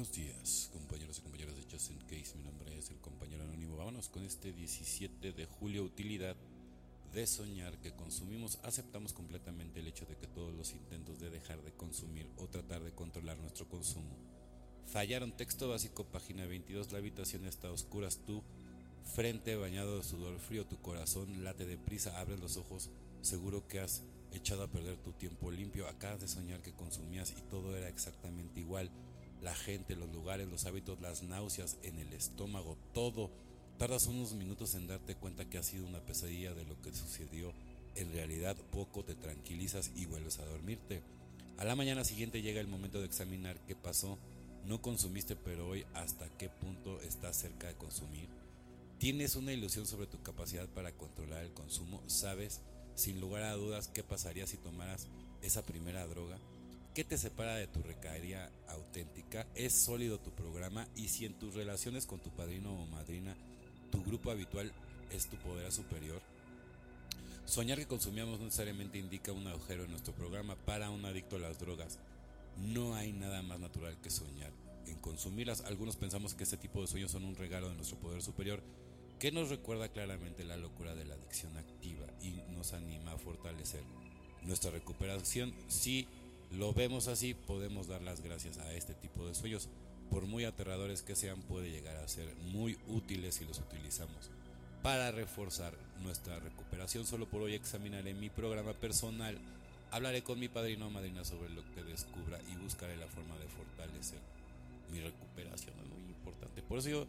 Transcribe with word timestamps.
Buenos 0.00 0.16
días, 0.16 0.70
compañeros 0.72 1.18
y 1.18 1.20
compañeras 1.20 1.56
de 1.56 1.62
Just 1.70 1.90
Case. 2.04 2.34
Mi 2.34 2.42
nombre 2.42 2.74
es 2.74 2.88
el 2.88 2.96
compañero 3.00 3.42
anónimo. 3.42 3.76
Vámonos 3.76 4.08
con 4.08 4.24
este 4.24 4.50
17 4.50 5.32
de 5.32 5.44
julio. 5.44 5.84
Utilidad 5.84 6.36
de 7.12 7.26
soñar 7.26 7.76
que 7.82 7.92
consumimos. 7.92 8.58
Aceptamos 8.62 9.12
completamente 9.12 9.80
el 9.80 9.88
hecho 9.88 10.06
de 10.06 10.16
que 10.16 10.26
todos 10.26 10.54
los 10.54 10.72
intentos 10.72 11.20
de 11.20 11.28
dejar 11.28 11.60
de 11.60 11.72
consumir 11.72 12.30
o 12.38 12.46
tratar 12.46 12.82
de 12.82 12.92
controlar 12.92 13.36
nuestro 13.36 13.68
consumo 13.68 14.16
fallaron. 14.86 15.36
Texto 15.36 15.68
básico, 15.68 16.04
página 16.04 16.46
22. 16.46 16.92
La 16.92 16.98
habitación 16.98 17.44
está 17.44 17.68
a 17.68 17.72
oscuras. 17.72 18.20
Tú, 18.24 18.42
frente 19.14 19.54
bañado 19.54 19.98
de 19.98 20.02
sudor 20.02 20.38
frío, 20.38 20.64
tu 20.64 20.80
corazón 20.80 21.44
late 21.44 21.66
deprisa. 21.66 22.18
Abre 22.18 22.38
los 22.38 22.56
ojos. 22.56 22.88
Seguro 23.20 23.68
que 23.68 23.80
has 23.80 24.02
echado 24.32 24.62
a 24.62 24.68
perder 24.68 24.96
tu 24.96 25.12
tiempo 25.12 25.50
limpio. 25.50 25.86
Acabas 25.88 26.22
de 26.22 26.28
soñar 26.28 26.62
que 26.62 26.72
consumías 26.72 27.34
y 27.36 27.42
todo 27.50 27.76
era 27.76 27.90
exactamente 27.90 28.60
igual 28.60 28.90
la 29.42 29.54
gente, 29.54 29.96
los 29.96 30.10
lugares, 30.10 30.48
los 30.48 30.66
hábitos, 30.66 31.00
las 31.00 31.22
náuseas 31.22 31.78
en 31.82 31.98
el 31.98 32.12
estómago, 32.12 32.76
todo. 32.92 33.30
Tardas 33.78 34.06
unos 34.06 34.34
minutos 34.34 34.74
en 34.74 34.86
darte 34.86 35.14
cuenta 35.14 35.48
que 35.48 35.58
ha 35.58 35.62
sido 35.62 35.86
una 35.86 36.00
pesadilla 36.00 36.52
de 36.54 36.64
lo 36.64 36.80
que 36.82 36.92
sucedió. 36.92 37.52
En 37.94 38.12
realidad 38.12 38.56
poco 38.70 39.04
te 39.04 39.14
tranquilizas 39.14 39.90
y 39.96 40.06
vuelves 40.06 40.38
a 40.38 40.44
dormirte. 40.44 41.02
A 41.58 41.64
la 41.64 41.76
mañana 41.76 42.04
siguiente 42.04 42.42
llega 42.42 42.60
el 42.60 42.68
momento 42.68 43.00
de 43.00 43.06
examinar 43.06 43.58
qué 43.66 43.74
pasó. 43.74 44.18
No 44.66 44.82
consumiste, 44.82 45.36
pero 45.36 45.68
hoy 45.68 45.86
hasta 45.94 46.28
qué 46.36 46.48
punto 46.48 47.00
estás 47.00 47.36
cerca 47.36 47.68
de 47.68 47.74
consumir. 47.74 48.28
Tienes 48.98 49.34
una 49.34 49.52
ilusión 49.52 49.86
sobre 49.86 50.06
tu 50.06 50.22
capacidad 50.22 50.68
para 50.68 50.92
controlar 50.92 51.42
el 51.42 51.54
consumo. 51.54 52.02
Sabes, 52.06 52.60
sin 52.94 53.18
lugar 53.18 53.44
a 53.44 53.54
dudas, 53.54 53.88
qué 53.88 54.02
pasaría 54.02 54.46
si 54.46 54.58
tomaras 54.58 55.08
esa 55.40 55.62
primera 55.62 56.06
droga. 56.06 56.38
¿Qué 56.94 57.04
te 57.04 57.16
separa 57.16 57.54
de 57.54 57.68
tu 57.68 57.82
recaería 57.82 58.50
auténtica? 58.66 59.46
¿Es 59.54 59.72
sólido 59.72 60.18
tu 60.18 60.32
programa? 60.32 60.88
Y 60.96 61.06
si 61.06 61.24
en 61.24 61.34
tus 61.34 61.54
relaciones 61.54 62.04
con 62.04 62.18
tu 62.18 62.30
padrino 62.30 62.72
o 62.72 62.86
madrina, 62.86 63.36
tu 63.92 64.02
grupo 64.02 64.32
habitual 64.32 64.72
es 65.12 65.28
tu 65.28 65.36
poder 65.36 65.70
superior. 65.70 66.20
Soñar 67.44 67.78
que 67.78 67.86
consumíamos 67.86 68.40
no 68.40 68.46
necesariamente 68.46 68.98
indica 68.98 69.30
un 69.30 69.46
agujero 69.46 69.84
en 69.84 69.92
nuestro 69.92 70.12
programa 70.14 70.56
para 70.56 70.90
un 70.90 71.04
adicto 71.04 71.36
a 71.36 71.38
las 71.38 71.60
drogas. 71.60 72.00
No 72.56 72.96
hay 72.96 73.12
nada 73.12 73.40
más 73.42 73.60
natural 73.60 73.96
que 74.00 74.10
soñar 74.10 74.50
en 74.86 74.98
consumirlas. 74.98 75.60
Algunos 75.60 75.94
pensamos 75.94 76.34
que 76.34 76.42
este 76.42 76.56
tipo 76.56 76.80
de 76.80 76.88
sueños 76.88 77.12
son 77.12 77.24
un 77.24 77.36
regalo 77.36 77.68
de 77.68 77.76
nuestro 77.76 77.98
poder 77.98 78.20
superior 78.20 78.64
que 79.20 79.30
nos 79.30 79.48
recuerda 79.48 79.90
claramente 79.90 80.42
la 80.42 80.56
locura 80.56 80.96
de 80.96 81.04
la 81.04 81.14
adicción 81.14 81.56
activa 81.56 82.06
y 82.20 82.42
nos 82.52 82.72
anima 82.72 83.12
a 83.12 83.18
fortalecer 83.18 83.82
nuestra 84.42 84.70
recuperación. 84.72 85.54
Si 85.68 86.08
lo 86.50 86.72
vemos 86.72 87.08
así, 87.08 87.34
podemos 87.34 87.86
dar 87.86 88.02
las 88.02 88.20
gracias 88.20 88.58
a 88.58 88.72
este 88.74 88.94
tipo 88.94 89.26
de 89.26 89.34
sueños. 89.34 89.68
Por 90.10 90.26
muy 90.26 90.44
aterradores 90.44 91.02
que 91.02 91.14
sean, 91.14 91.40
puede 91.42 91.70
llegar 91.70 91.96
a 91.96 92.08
ser 92.08 92.34
muy 92.52 92.76
útiles 92.88 93.36
si 93.36 93.44
los 93.44 93.58
utilizamos. 93.60 94.30
Para 94.82 95.12
reforzar 95.12 95.72
nuestra 96.02 96.40
recuperación, 96.40 97.06
solo 97.06 97.28
por 97.28 97.42
hoy 97.42 97.54
examinaré 97.54 98.14
mi 98.14 98.30
programa 98.30 98.72
personal. 98.72 99.38
Hablaré 99.92 100.22
con 100.22 100.40
mi 100.40 100.48
padrino 100.48 100.88
o 100.88 100.90
madrina 100.90 101.24
sobre 101.24 101.50
lo 101.50 101.62
que 101.74 101.84
descubra 101.84 102.40
y 102.50 102.56
buscaré 102.56 102.96
la 102.96 103.06
forma 103.06 103.36
de 103.38 103.46
fortalecer 103.46 104.18
mi 104.90 105.00
recuperación. 105.00 105.74
Es 105.78 105.88
muy 105.88 106.08
importante. 106.08 106.62
Por 106.62 106.78
eso 106.78 106.88
yo 106.88 107.06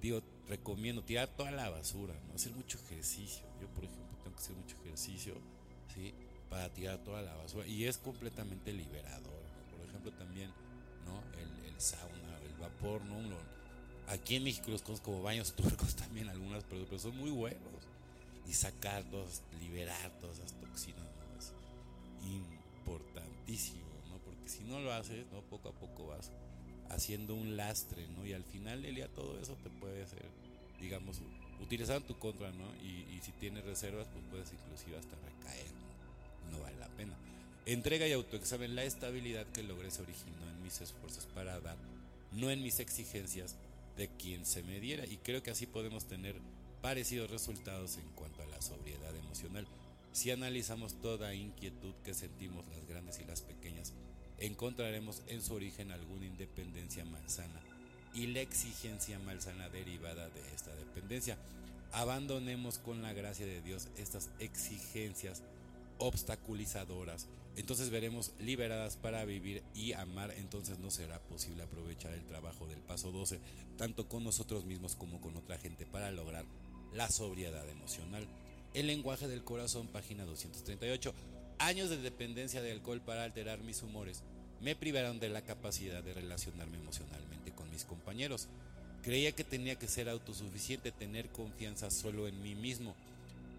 digo, 0.00 0.22
recomiendo 0.48 1.02
tirar 1.02 1.28
toda 1.28 1.50
la 1.50 1.70
basura, 1.70 2.14
¿no? 2.28 2.34
hacer 2.34 2.52
mucho 2.52 2.78
ejercicio. 2.78 3.44
Yo, 3.60 3.66
por 3.68 3.84
ejemplo, 3.84 4.16
tengo 4.22 4.36
que 4.36 4.42
hacer 4.42 4.56
mucho 4.56 4.76
ejercicio, 4.84 5.34
¿sí? 5.94 6.14
Para 6.48 6.68
tirar 6.72 6.98
toda 6.98 7.22
la 7.22 7.34
basura 7.34 7.66
y 7.66 7.84
es 7.84 7.98
completamente 7.98 8.72
liberador. 8.72 9.42
Por 9.76 9.88
ejemplo, 9.88 10.12
también 10.12 10.50
¿no? 11.04 11.22
el, 11.40 11.80
sauna, 11.80 12.38
el 12.44 12.54
vapor, 12.60 13.04
¿no? 13.04 13.16
aquí 14.08 14.36
en 14.36 14.44
México 14.44 14.70
los 14.70 14.82
conozco 14.82 15.06
como 15.06 15.22
baños 15.22 15.52
turcos 15.56 15.96
también, 15.96 16.28
algunas, 16.28 16.64
pero, 16.64 16.98
son 16.98 17.16
muy 17.16 17.30
buenos. 17.30 17.60
Y 18.48 18.52
sacar 18.52 19.04
liberar 19.60 20.12
todas 20.20 20.38
esas 20.38 20.52
toxinas, 20.52 21.04
es 21.36 21.52
importantísimo, 22.22 23.84
¿no? 24.08 24.18
porque 24.18 24.48
si 24.48 24.62
no 24.62 24.78
lo 24.80 24.92
haces, 24.92 25.26
¿no? 25.32 25.40
poco 25.42 25.70
a 25.70 25.72
poco 25.72 26.06
vas 26.06 26.30
haciendo 26.88 27.34
un 27.34 27.56
lastre, 27.56 28.06
¿no? 28.08 28.24
y 28.24 28.32
al 28.32 28.44
final 28.44 28.82
del 28.82 28.94
día 28.94 29.08
todo 29.08 29.40
eso 29.40 29.56
te 29.64 29.70
puede 29.70 30.04
hacer, 30.04 30.24
digamos, 30.80 31.20
utilizar 31.60 31.96
en 31.96 32.04
tu 32.04 32.16
contra, 32.20 32.52
¿no? 32.52 32.72
y, 32.76 33.16
y 33.16 33.20
si 33.20 33.32
tienes 33.32 33.64
reservas, 33.64 34.06
pues 34.12 34.24
puedes 34.30 34.52
inclusive 34.52 34.96
hasta 34.96 35.16
recaer. 35.16 35.75
Entrega 37.66 38.06
y 38.06 38.12
autoexamen. 38.12 38.76
La 38.76 38.84
estabilidad 38.84 39.44
que 39.48 39.64
logré 39.64 39.90
se 39.90 40.02
originó 40.02 40.48
en 40.48 40.62
mis 40.62 40.80
esfuerzos 40.80 41.26
para 41.34 41.58
dar, 41.58 41.76
no 42.30 42.48
en 42.48 42.62
mis 42.62 42.78
exigencias 42.78 43.56
de 43.96 44.06
quien 44.06 44.46
se 44.46 44.62
me 44.62 44.78
diera. 44.78 45.04
Y 45.04 45.16
creo 45.16 45.42
que 45.42 45.50
así 45.50 45.66
podemos 45.66 46.06
tener 46.06 46.36
parecidos 46.80 47.28
resultados 47.28 47.96
en 47.96 48.08
cuanto 48.14 48.40
a 48.40 48.46
la 48.46 48.62
sobriedad 48.62 49.14
emocional. 49.16 49.66
Si 50.12 50.30
analizamos 50.30 50.94
toda 51.02 51.34
inquietud 51.34 51.92
que 52.04 52.14
sentimos 52.14 52.64
las 52.68 52.86
grandes 52.86 53.18
y 53.18 53.24
las 53.24 53.42
pequeñas, 53.42 53.92
encontraremos 54.38 55.22
en 55.26 55.42
su 55.42 55.54
origen 55.54 55.90
alguna 55.90 56.26
independencia 56.26 57.04
malsana 57.04 57.60
y 58.14 58.28
la 58.28 58.42
exigencia 58.42 59.18
malsana 59.18 59.68
derivada 59.70 60.28
de 60.28 60.40
esta 60.54 60.72
dependencia. 60.76 61.36
Abandonemos 61.90 62.78
con 62.78 63.02
la 63.02 63.12
gracia 63.12 63.44
de 63.44 63.60
Dios 63.60 63.88
estas 63.96 64.30
exigencias 64.38 65.42
obstaculizadoras. 65.98 67.28
Entonces 67.56 67.90
veremos 67.90 68.32
liberadas 68.38 68.96
para 68.96 69.24
vivir 69.24 69.62
y 69.74 69.92
amar. 69.92 70.32
Entonces 70.36 70.78
no 70.78 70.90
será 70.90 71.18
posible 71.20 71.62
aprovechar 71.62 72.12
el 72.12 72.26
trabajo 72.26 72.66
del 72.66 72.80
paso 72.80 73.12
12, 73.12 73.40
tanto 73.78 74.08
con 74.08 74.24
nosotros 74.24 74.64
mismos 74.64 74.94
como 74.94 75.20
con 75.20 75.36
otra 75.36 75.58
gente, 75.58 75.86
para 75.86 76.10
lograr 76.10 76.44
la 76.92 77.08
sobriedad 77.08 77.68
emocional. 77.68 78.26
El 78.74 78.88
lenguaje 78.88 79.26
del 79.26 79.42
corazón, 79.42 79.86
página 79.86 80.24
238. 80.24 81.14
Años 81.58 81.88
de 81.88 81.96
dependencia 81.96 82.60
de 82.60 82.72
alcohol 82.72 83.00
para 83.00 83.24
alterar 83.24 83.60
mis 83.60 83.82
humores 83.82 84.22
me 84.60 84.76
privaron 84.76 85.18
de 85.18 85.30
la 85.30 85.42
capacidad 85.42 86.02
de 86.02 86.12
relacionarme 86.12 86.76
emocionalmente 86.76 87.52
con 87.52 87.70
mis 87.70 87.84
compañeros. 87.84 88.48
Creía 89.02 89.32
que 89.32 89.44
tenía 89.44 89.78
que 89.78 89.88
ser 89.88 90.08
autosuficiente, 90.08 90.92
tener 90.92 91.30
confianza 91.30 91.90
solo 91.90 92.28
en 92.28 92.42
mí 92.42 92.54
mismo 92.54 92.94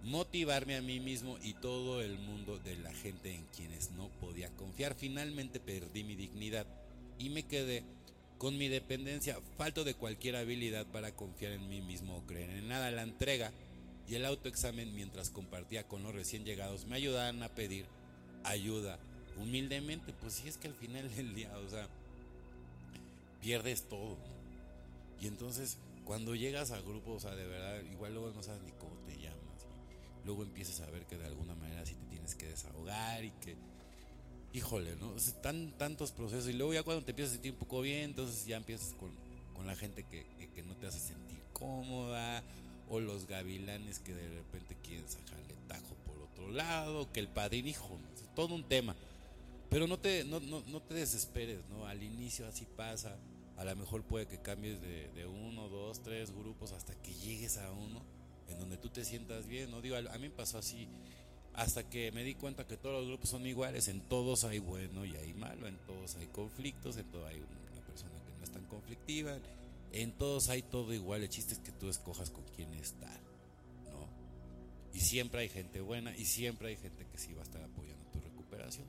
motivarme 0.08 0.78
a 0.78 0.82
mí 0.82 1.02
mismo 1.02 1.38
y 1.44 1.54
todo 1.54 2.02
el 2.02 2.18
mundo 2.18 2.58
de 2.60 2.78
la 2.78 2.94
gente 2.94 3.34
en 3.34 3.46
quienes 3.56 3.92
no 3.92 4.08
podía 4.22 4.50
confiar. 4.52 4.96
Finalmente 4.96 5.60
perdí 5.60 6.06
mi 6.06 6.16
dignidad 6.16 6.66
y 7.20 7.30
me 7.30 7.44
quedé 7.44 7.84
con 8.38 8.58
mi 8.58 8.70
dependencia, 8.70 9.38
falto 9.58 9.84
de 9.84 9.96
cualquier 9.96 10.38
habilidad 10.38 10.86
para 10.86 11.12
confiar 11.12 11.52
en 11.52 11.68
mí 11.68 11.82
mismo 11.82 12.16
o 12.16 12.26
creer 12.26 12.52
en 12.52 12.70
nada. 12.70 12.90
La 12.90 13.04
entrega 13.04 13.52
y 14.08 14.16
el 14.16 14.24
autoexamen 14.24 14.96
mientras 14.96 15.30
compartía 15.30 15.86
con 15.88 16.04
los 16.04 16.16
recién 16.16 16.46
llegados 16.46 16.86
me 16.86 16.96
ayudaban 16.96 17.44
a 17.44 17.50
pedir 17.50 17.86
ayuda 18.46 19.00
humildemente. 19.38 20.14
Pues 20.14 20.36
si 20.36 20.48
es 20.48 20.58
que 20.58 20.70
al 20.70 20.76
final 20.76 21.14
del 21.16 21.36
día, 21.36 21.52
o 21.58 21.70
sea, 21.70 21.90
pierdes 23.42 23.84
todo. 23.90 24.18
Y 25.20 25.28
entonces 25.28 25.78
cuando 26.06 26.34
llegas 26.34 26.72
a 26.72 26.80
grupos, 26.80 27.18
o 27.18 27.20
sea, 27.28 27.36
de 27.36 27.46
verdad, 27.46 27.82
igual 27.92 28.14
luego 28.14 28.32
no 28.32 28.42
sabes 28.42 28.62
ni 28.62 28.72
cómo 28.72 28.96
te 29.06 29.18
luego 30.28 30.44
empiezas 30.44 30.82
a 30.82 30.92
ver 30.92 31.06
que 31.06 31.18
de 31.18 31.26
alguna 31.26 31.56
manera 31.56 31.86
sí 31.86 31.96
te 31.96 32.06
tienes 32.08 32.36
que 32.36 32.48
desahogar 32.48 33.24
y 33.24 33.32
que, 33.32 33.56
híjole, 34.52 34.96
¿no? 34.98 35.12
O 35.12 35.72
tantos 35.78 36.12
procesos 36.12 36.50
y 36.50 36.54
luego 36.54 36.74
ya 36.74 36.84
cuando 36.84 37.04
te 37.04 37.12
empiezas 37.12 37.32
a 37.32 37.36
sentir 37.36 37.54
un 37.54 37.60
poco 37.60 37.82
bien, 37.82 38.10
entonces 38.10 38.46
ya 38.46 38.58
empiezas 38.58 38.94
con, 38.94 39.16
la 39.66 39.76
gente 39.76 40.04
que, 40.04 40.26
no 40.64 40.76
te 40.76 40.88
hace 40.88 41.00
sentir 41.00 41.40
cómoda 41.54 42.44
o 42.90 43.00
los 43.00 43.26
gavilanes 43.28 44.00
que 44.00 44.14
de 44.14 44.28
repente 44.30 44.76
quieren 44.84 45.08
sacarle 45.08 45.56
tajo 45.68 45.96
por 46.06 46.18
otro 46.22 46.50
lado, 46.50 47.12
que 47.12 47.20
el 47.20 47.28
padrino, 47.28 47.70
hijo, 47.70 47.98
todo 48.36 48.54
un 48.54 48.64
tema. 48.64 48.96
Pero 49.70 49.88
no 49.88 49.98
te, 49.98 50.24
no, 50.24 50.40
no, 50.40 50.82
te 50.82 50.94
desesperes, 50.94 51.60
¿no? 51.70 51.86
Al 51.86 52.04
inicio 52.04 52.48
así 52.48 52.66
pasa. 52.76 53.18
A 53.58 53.66
lo 53.66 53.76
mejor 53.76 54.04
puede 54.04 54.28
que 54.28 54.42
cambies 54.42 54.82
de, 54.82 55.10
de 55.10 55.26
uno, 55.26 55.68
dos, 55.70 56.02
tres 56.02 56.32
grupos 56.32 56.72
hasta 56.72 56.94
que 57.02 57.14
llegues 57.14 57.58
a 57.58 57.72
uno 57.72 58.17
en 58.50 58.60
donde 58.60 58.78
tú 58.78 58.90
te 58.90 59.04
sientas 59.04 59.48
bien, 59.48 59.72
¿no? 59.72 59.82
Digo, 59.82 59.96
a 59.96 60.02
mí 60.18 60.30
me 60.30 60.30
pasó 60.30 60.58
así, 60.58 60.88
hasta 61.54 61.90
que 61.90 62.12
me 62.12 62.24
di 62.24 62.36
cuenta 62.36 62.68
que 62.68 62.78
todos 62.78 63.00
los 63.00 63.08
grupos 63.08 63.32
son 63.32 63.46
iguales, 63.48 63.88
en 63.88 64.02
todos 64.02 64.44
hay 64.44 64.60
bueno 64.60 65.06
y 65.06 65.16
hay 65.16 65.34
malo, 65.34 65.68
en 65.68 65.78
todos 65.88 66.16
hay 66.16 66.28
conflictos, 66.28 66.98
en 66.98 67.06
todos 67.10 67.28
hay 67.28 67.38
una 67.38 67.82
persona 67.82 68.14
que 68.26 68.38
no 68.38 68.44
es 68.44 68.52
tan 68.52 68.64
conflictiva, 68.66 69.38
en 69.92 70.12
todos 70.12 70.50
hay 70.50 70.62
todo 70.62 70.94
igual, 70.94 71.24
el 71.24 71.30
chiste 71.30 71.54
es 71.54 71.60
que 71.60 71.72
tú 71.72 71.90
escojas 71.90 72.30
con 72.30 72.44
quién 72.56 72.72
estar, 72.76 73.20
¿no? 73.92 74.08
Y 74.94 75.00
siempre 75.00 75.42
hay 75.42 75.50
gente 75.50 75.82
buena 75.82 76.16
y 76.16 76.26
siempre 76.26 76.70
hay 76.70 76.78
gente 76.78 77.08
que 77.12 77.18
sí 77.18 77.34
va 77.34 77.42
a 77.42 77.44
estar 77.44 77.64
apoyando 77.64 78.06
tu 78.12 78.20
recuperación. 78.20 78.86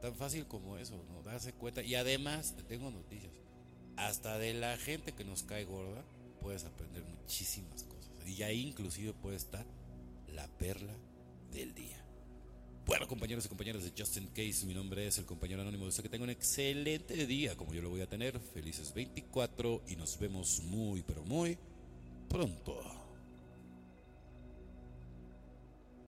tan 0.00 0.14
fácil 0.14 0.46
como 0.46 0.76
eso, 0.78 1.00
¿no? 1.08 1.22
Darse 1.22 1.52
cuenta. 1.52 1.82
Y 1.82 1.94
además, 1.94 2.54
te 2.56 2.62
tengo 2.62 2.90
noticias. 2.90 3.32
Hasta 3.96 4.38
de 4.38 4.54
la 4.54 4.76
gente 4.76 5.12
que 5.12 5.24
nos 5.24 5.42
cae 5.42 5.64
gorda, 5.64 6.04
puedes 6.40 6.64
aprender 6.64 7.02
muchísimas 7.04 7.24
cosas. 7.24 7.55
Y 8.36 8.42
ahí 8.42 8.66
inclusive 8.66 9.14
puede 9.14 9.36
estar 9.36 9.64
la 10.34 10.46
perla 10.58 10.94
del 11.52 11.74
día. 11.74 12.04
Bueno, 12.84 13.08
compañeros 13.08 13.46
y 13.46 13.48
compañeras 13.48 13.82
de 13.82 13.92
Justin 13.96 14.26
Case, 14.28 14.66
mi 14.66 14.74
nombre 14.74 15.06
es 15.06 15.18
el 15.18 15.24
compañero 15.24 15.62
anónimo. 15.62 15.86
Deseo 15.86 16.02
que 16.02 16.08
tengan 16.10 16.28
un 16.28 16.34
excelente 16.34 17.26
día, 17.26 17.56
como 17.56 17.72
yo 17.72 17.80
lo 17.80 17.88
voy 17.88 18.02
a 18.02 18.08
tener. 18.08 18.38
Felices 18.38 18.92
24 18.94 19.84
y 19.88 19.96
nos 19.96 20.18
vemos 20.18 20.62
muy, 20.64 21.02
pero 21.02 21.24
muy 21.24 21.58
pronto. 22.28 22.95